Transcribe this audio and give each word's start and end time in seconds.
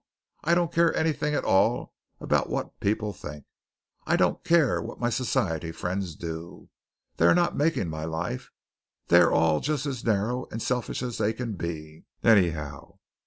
I 0.43 0.55
don't 0.55 0.71
care 0.73 0.91
anything 0.97 1.35
at 1.35 1.43
all 1.43 1.93
about 2.19 2.49
what 2.49 2.79
people 2.79 3.13
think. 3.13 3.45
I 4.07 4.15
don't 4.15 4.43
care 4.43 4.81
what 4.81 4.99
any 4.99 5.11
society 5.11 5.71
friends 5.71 6.15
do. 6.15 6.71
They 7.17 7.27
are 7.27 7.35
not 7.35 7.55
making 7.55 7.87
my 7.87 8.05
life. 8.05 8.49
They 9.09 9.19
are 9.21 9.31
all 9.31 9.59
just 9.59 9.85
as 9.85 10.03
narrow 10.03 10.47
and 10.49 10.59
selfish 10.59 11.03
as 11.03 11.19
they 11.19 11.33
can 11.33 11.53
be, 11.53 12.05
anyhow. 12.23 12.97